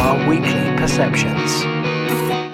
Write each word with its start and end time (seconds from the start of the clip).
our 0.00 0.26
weekly 0.26 0.76
perceptions. 0.78 1.62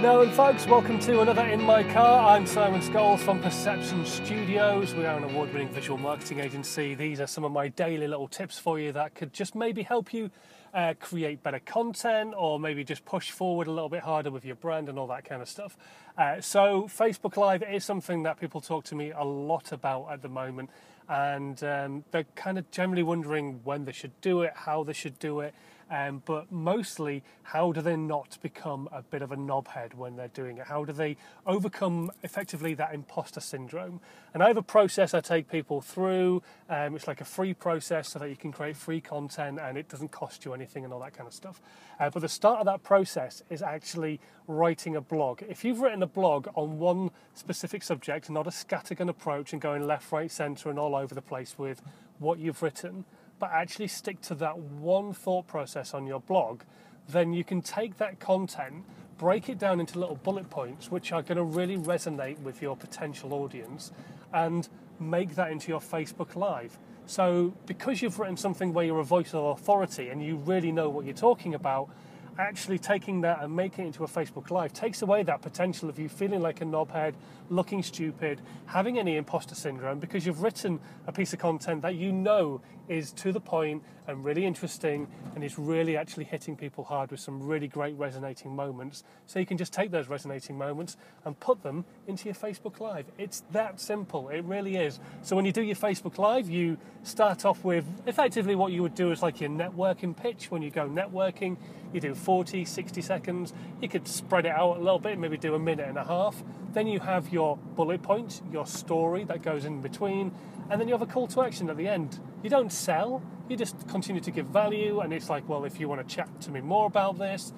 Now, 0.00 0.22
and 0.22 0.32
folks, 0.32 0.66
welcome 0.66 0.98
to 1.00 1.20
another 1.20 1.44
In 1.44 1.62
My 1.62 1.82
Car. 1.82 2.34
I'm 2.34 2.46
Simon 2.46 2.80
Scholes 2.80 3.18
from 3.18 3.38
Perception 3.42 4.06
Studios. 4.06 4.94
We 4.94 5.04
are 5.04 5.18
an 5.18 5.24
award 5.24 5.52
winning 5.52 5.68
visual 5.68 5.98
marketing 5.98 6.40
agency. 6.40 6.94
These 6.94 7.20
are 7.20 7.26
some 7.26 7.44
of 7.44 7.52
my 7.52 7.68
daily 7.68 8.08
little 8.08 8.28
tips 8.28 8.58
for 8.58 8.80
you 8.80 8.92
that 8.92 9.14
could 9.14 9.34
just 9.34 9.54
maybe 9.54 9.82
help 9.82 10.14
you 10.14 10.30
uh, 10.74 10.94
create 11.00 11.42
better 11.42 11.60
content 11.60 12.34
or 12.36 12.58
maybe 12.58 12.84
just 12.84 13.04
push 13.04 13.30
forward 13.30 13.68
a 13.68 13.70
little 13.70 13.88
bit 13.88 14.02
harder 14.02 14.30
with 14.30 14.44
your 14.44 14.56
brand 14.56 14.88
and 14.88 14.98
all 14.98 15.06
that 15.06 15.24
kind 15.24 15.40
of 15.40 15.48
stuff. 15.48 15.76
Uh, 16.18 16.40
so, 16.40 16.84
Facebook 16.84 17.36
Live 17.36 17.62
is 17.62 17.84
something 17.84 18.24
that 18.24 18.40
people 18.40 18.60
talk 18.60 18.84
to 18.84 18.94
me 18.94 19.12
a 19.12 19.24
lot 19.24 19.72
about 19.72 20.08
at 20.10 20.22
the 20.22 20.28
moment, 20.28 20.70
and 21.08 21.62
um, 21.64 22.04
they're 22.10 22.26
kind 22.34 22.58
of 22.58 22.70
generally 22.70 23.02
wondering 23.02 23.60
when 23.64 23.84
they 23.84 23.92
should 23.92 24.20
do 24.20 24.42
it, 24.42 24.52
how 24.54 24.82
they 24.84 24.92
should 24.92 25.18
do 25.18 25.40
it. 25.40 25.54
Um, 25.90 26.22
but 26.24 26.50
mostly, 26.50 27.22
how 27.42 27.72
do 27.72 27.80
they 27.80 27.96
not 27.96 28.38
become 28.42 28.88
a 28.90 29.02
bit 29.02 29.22
of 29.22 29.32
a 29.32 29.36
knobhead 29.36 29.94
when 29.94 30.16
they're 30.16 30.28
doing 30.28 30.58
it? 30.58 30.66
How 30.66 30.84
do 30.84 30.92
they 30.92 31.16
overcome 31.46 32.10
effectively 32.22 32.74
that 32.74 32.94
imposter 32.94 33.40
syndrome? 33.40 34.00
And 34.32 34.42
I 34.42 34.48
have 34.48 34.56
a 34.56 34.62
process 34.62 35.14
I 35.14 35.20
take 35.20 35.48
people 35.48 35.80
through. 35.80 36.42
Um, 36.68 36.96
it's 36.96 37.06
like 37.06 37.20
a 37.20 37.24
free 37.24 37.54
process 37.54 38.08
so 38.08 38.18
that 38.18 38.30
you 38.30 38.36
can 38.36 38.50
create 38.50 38.76
free 38.76 39.00
content 39.00 39.58
and 39.60 39.76
it 39.76 39.88
doesn't 39.88 40.10
cost 40.10 40.44
you 40.44 40.54
anything 40.54 40.63
and 40.84 40.92
all 40.92 41.00
that 41.00 41.12
kind 41.12 41.26
of 41.26 41.34
stuff. 41.34 41.60
Uh, 42.00 42.10
but 42.10 42.20
the 42.20 42.28
start 42.28 42.60
of 42.60 42.66
that 42.66 42.82
process 42.82 43.42
is 43.50 43.62
actually 43.62 44.20
writing 44.46 44.96
a 44.96 45.00
blog. 45.00 45.42
If 45.48 45.64
you've 45.64 45.80
written 45.80 46.02
a 46.02 46.06
blog 46.06 46.48
on 46.54 46.78
one 46.78 47.10
specific 47.34 47.82
subject, 47.82 48.30
not 48.30 48.46
a 48.46 48.50
scattergun 48.50 49.08
approach 49.08 49.52
and 49.52 49.60
going 49.60 49.86
left, 49.86 50.10
right, 50.12 50.30
centre, 50.30 50.70
and 50.70 50.78
all 50.78 50.94
over 50.94 51.14
the 51.14 51.22
place 51.22 51.58
with 51.58 51.82
what 52.18 52.38
you've 52.38 52.62
written, 52.62 53.04
but 53.38 53.50
actually 53.52 53.88
stick 53.88 54.20
to 54.22 54.34
that 54.36 54.58
one 54.58 55.12
thought 55.12 55.46
process 55.46 55.94
on 55.94 56.06
your 56.06 56.20
blog, 56.20 56.62
then 57.08 57.32
you 57.32 57.44
can 57.44 57.60
take 57.60 57.98
that 57.98 58.18
content, 58.18 58.84
break 59.18 59.48
it 59.48 59.58
down 59.58 59.80
into 59.80 59.98
little 59.98 60.16
bullet 60.16 60.48
points, 60.50 60.90
which 60.90 61.12
are 61.12 61.22
going 61.22 61.36
to 61.36 61.44
really 61.44 61.76
resonate 61.76 62.38
with 62.40 62.62
your 62.62 62.76
potential 62.76 63.34
audience, 63.34 63.92
and 64.32 64.68
make 65.00 65.34
that 65.34 65.50
into 65.50 65.68
your 65.68 65.80
Facebook 65.80 66.36
Live. 66.36 66.78
So, 67.06 67.52
because 67.66 68.00
you've 68.00 68.18
written 68.18 68.36
something 68.36 68.72
where 68.72 68.84
you're 68.84 69.00
a 69.00 69.04
voice 69.04 69.34
of 69.34 69.44
authority 69.44 70.08
and 70.08 70.24
you 70.24 70.36
really 70.36 70.72
know 70.72 70.88
what 70.88 71.04
you're 71.04 71.14
talking 71.14 71.54
about, 71.54 71.90
actually 72.38 72.78
taking 72.78 73.20
that 73.22 73.42
and 73.42 73.54
making 73.54 73.84
it 73.84 73.88
into 73.88 74.04
a 74.04 74.08
Facebook 74.08 74.50
Live 74.50 74.72
takes 74.72 75.02
away 75.02 75.22
that 75.22 75.42
potential 75.42 75.88
of 75.88 75.98
you 75.98 76.08
feeling 76.08 76.40
like 76.40 76.60
a 76.60 76.64
knobhead, 76.64 77.14
looking 77.50 77.82
stupid, 77.82 78.40
having 78.66 78.98
any 78.98 79.16
imposter 79.16 79.54
syndrome 79.54 79.98
because 79.98 80.26
you've 80.26 80.42
written 80.42 80.80
a 81.06 81.12
piece 81.12 81.32
of 81.32 81.38
content 81.38 81.82
that 81.82 81.94
you 81.94 82.12
know 82.12 82.60
is 82.88 83.12
to 83.12 83.32
the 83.32 83.40
point 83.40 83.82
and 84.06 84.24
really 84.24 84.44
interesting 84.44 85.08
and 85.34 85.42
is 85.42 85.58
really 85.58 85.96
actually 85.96 86.24
hitting 86.24 86.56
people 86.56 86.84
hard 86.84 87.10
with 87.10 87.20
some 87.20 87.42
really 87.42 87.66
great 87.66 87.96
resonating 87.96 88.54
moments. 88.54 89.02
So 89.26 89.38
you 89.38 89.46
can 89.46 89.56
just 89.56 89.72
take 89.72 89.90
those 89.90 90.08
resonating 90.08 90.58
moments 90.58 90.96
and 91.24 91.38
put 91.40 91.62
them 91.62 91.84
into 92.06 92.26
your 92.26 92.34
Facebook 92.34 92.80
Live. 92.80 93.06
It's 93.16 93.42
that 93.52 93.80
simple, 93.80 94.28
it 94.28 94.44
really 94.44 94.76
is. 94.76 95.00
So 95.22 95.34
when 95.36 95.44
you 95.46 95.52
do 95.52 95.62
your 95.62 95.76
Facebook 95.76 96.18
Live, 96.18 96.50
you 96.50 96.76
start 97.02 97.44
off 97.44 97.64
with 97.64 97.84
effectively 98.06 98.54
what 98.54 98.72
you 98.72 98.82
would 98.82 98.94
do 98.94 99.10
is 99.10 99.22
like 99.22 99.40
your 99.40 99.50
networking 99.50 100.16
pitch 100.16 100.50
when 100.50 100.62
you 100.62 100.70
go 100.70 100.88
networking. 100.88 101.56
You 101.92 102.00
do 102.00 102.14
40, 102.24 102.64
60 102.64 103.02
seconds. 103.02 103.52
You 103.82 103.88
could 103.88 104.08
spread 104.08 104.46
it 104.46 104.52
out 104.52 104.78
a 104.78 104.80
little 104.80 104.98
bit, 104.98 105.18
maybe 105.18 105.36
do 105.36 105.54
a 105.54 105.58
minute 105.58 105.88
and 105.88 105.98
a 105.98 106.04
half. 106.04 106.42
Then 106.72 106.86
you 106.86 107.00
have 107.00 107.32
your 107.32 107.58
bullet 107.76 108.02
points, 108.02 108.42
your 108.50 108.66
story 108.66 109.24
that 109.24 109.42
goes 109.42 109.64
in 109.66 109.82
between, 109.82 110.32
and 110.70 110.80
then 110.80 110.88
you 110.88 110.94
have 110.94 111.02
a 111.02 111.06
call 111.06 111.26
to 111.28 111.42
action 111.42 111.68
at 111.68 111.76
the 111.76 111.86
end. 111.86 112.18
You 112.42 112.48
don't 112.48 112.72
sell, 112.72 113.22
you 113.48 113.56
just 113.56 113.86
continue 113.88 114.22
to 114.22 114.30
give 114.30 114.46
value, 114.46 115.00
and 115.00 115.12
it's 115.12 115.28
like, 115.28 115.46
well, 115.48 115.64
if 115.64 115.78
you 115.78 115.88
want 115.88 116.06
to 116.06 116.14
chat 116.14 116.40
to 116.42 116.50
me 116.50 116.62
more 116.62 116.86
about 116.86 117.18
this, 117.18 117.52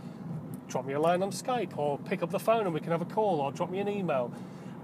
drop 0.68 0.84
me 0.84 0.94
a 0.94 1.00
line 1.00 1.22
on 1.22 1.30
Skype, 1.30 1.78
or 1.78 1.98
pick 1.98 2.22
up 2.22 2.30
the 2.30 2.40
phone 2.40 2.64
and 2.64 2.74
we 2.74 2.80
can 2.80 2.90
have 2.90 3.02
a 3.02 3.06
call, 3.06 3.40
or 3.40 3.52
drop 3.52 3.70
me 3.70 3.78
an 3.78 3.88
email. 3.88 4.32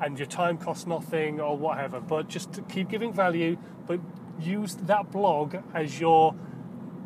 And 0.00 0.18
your 0.18 0.26
time 0.26 0.58
costs 0.58 0.86
nothing, 0.86 1.40
or 1.40 1.56
whatever. 1.56 2.00
But 2.00 2.28
just 2.28 2.60
keep 2.68 2.88
giving 2.88 3.12
value, 3.12 3.58
but 3.86 4.00
use 4.40 4.76
that 4.76 5.10
blog 5.10 5.56
as 5.74 6.00
your 6.00 6.34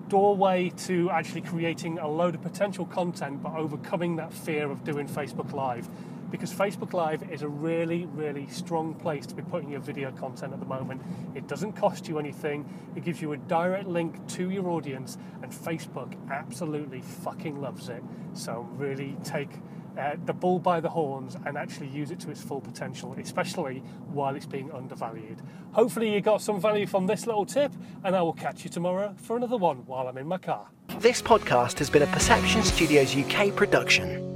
doorway 0.08 0.70
to 0.70 1.10
actually 1.10 1.40
creating 1.42 1.98
a 1.98 2.08
load 2.08 2.34
of 2.34 2.42
potential 2.42 2.86
content 2.86 3.42
but 3.42 3.52
overcoming 3.54 4.16
that 4.16 4.32
fear 4.32 4.70
of 4.70 4.84
doing 4.84 5.08
Facebook 5.08 5.52
Live. 5.52 5.88
Because 6.30 6.52
Facebook 6.52 6.92
Live 6.92 7.30
is 7.30 7.42
a 7.42 7.48
really, 7.48 8.06
really 8.06 8.48
strong 8.48 8.94
place 8.94 9.26
to 9.26 9.34
be 9.34 9.42
putting 9.42 9.70
your 9.70 9.80
video 9.80 10.10
content 10.10 10.52
at 10.52 10.58
the 10.58 10.66
moment. 10.66 11.00
It 11.34 11.46
doesn't 11.46 11.74
cost 11.74 12.08
you 12.08 12.18
anything, 12.18 12.68
it 12.96 13.04
gives 13.04 13.22
you 13.22 13.32
a 13.32 13.36
direct 13.36 13.86
link 13.86 14.26
to 14.30 14.50
your 14.50 14.68
audience, 14.68 15.18
and 15.42 15.52
Facebook 15.52 16.14
absolutely 16.30 17.00
fucking 17.00 17.60
loves 17.60 17.88
it. 17.88 18.02
So, 18.34 18.68
really 18.76 19.16
take 19.22 19.50
uh, 19.98 20.16
the 20.24 20.32
bull 20.32 20.58
by 20.58 20.80
the 20.80 20.88
horns 20.88 21.36
and 21.46 21.56
actually 21.56 21.88
use 21.88 22.10
it 22.10 22.20
to 22.20 22.30
its 22.30 22.42
full 22.42 22.60
potential, 22.60 23.14
especially 23.18 23.78
while 24.12 24.34
it's 24.34 24.46
being 24.46 24.70
undervalued. 24.72 25.40
Hopefully, 25.72 26.12
you 26.12 26.20
got 26.20 26.42
some 26.42 26.60
value 26.60 26.86
from 26.86 27.06
this 27.06 27.26
little 27.26 27.46
tip, 27.46 27.72
and 28.04 28.14
I 28.14 28.22
will 28.22 28.32
catch 28.32 28.64
you 28.64 28.70
tomorrow 28.70 29.14
for 29.16 29.36
another 29.36 29.56
one 29.56 29.78
while 29.86 30.08
I'm 30.08 30.18
in 30.18 30.26
my 30.26 30.38
car. 30.38 30.68
This 30.98 31.20
podcast 31.20 31.78
has 31.78 31.90
been 31.90 32.02
a 32.02 32.06
Perception 32.06 32.62
Studios 32.62 33.16
UK 33.16 33.54
production. 33.54 34.35